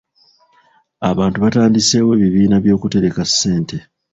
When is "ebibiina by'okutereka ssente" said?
2.15-3.77